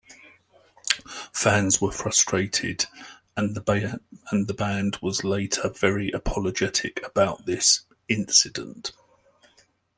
[1.31, 2.87] Fans were frustrated,
[3.37, 8.91] and the band was later very apologetic about this "incident".